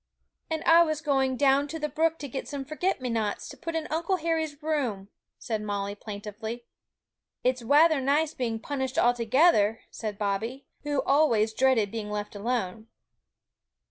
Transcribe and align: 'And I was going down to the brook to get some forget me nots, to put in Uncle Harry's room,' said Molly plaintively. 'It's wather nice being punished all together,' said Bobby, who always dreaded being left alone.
'And 0.49 0.63
I 0.63 0.81
was 0.81 0.99
going 0.99 1.37
down 1.37 1.67
to 1.67 1.77
the 1.77 1.87
brook 1.87 2.17
to 2.17 2.27
get 2.27 2.47
some 2.47 2.65
forget 2.65 3.01
me 3.01 3.07
nots, 3.07 3.47
to 3.49 3.55
put 3.55 3.75
in 3.75 3.85
Uncle 3.91 4.15
Harry's 4.17 4.63
room,' 4.63 5.09
said 5.37 5.61
Molly 5.61 5.93
plaintively. 5.93 6.65
'It's 7.43 7.63
wather 7.63 8.01
nice 8.01 8.33
being 8.33 8.57
punished 8.59 8.97
all 8.97 9.13
together,' 9.13 9.81
said 9.91 10.17
Bobby, 10.17 10.65
who 10.81 11.03
always 11.03 11.53
dreaded 11.53 11.91
being 11.91 12.09
left 12.09 12.35
alone. 12.35 12.87